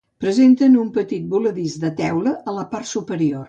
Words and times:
Presenten 0.23 0.77
un 0.83 0.87
petit 0.95 1.29
voladís 1.35 1.77
de 1.87 1.93
teula 2.03 2.35
a 2.53 2.59
la 2.59 2.69
part 2.77 2.93
superior. 2.97 3.39